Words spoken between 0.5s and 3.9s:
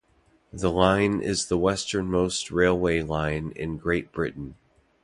The line is the westernmost railway line in